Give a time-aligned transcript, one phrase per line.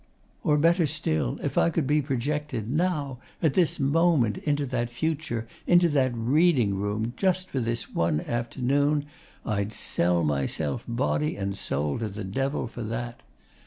[0.43, 5.47] Or better still: if I could be projected, now, at this moment, into that future,
[5.67, 9.05] into that reading room, just for this one afternoon!
[9.45, 13.21] I'd sell myself body and soul to the devil, for that!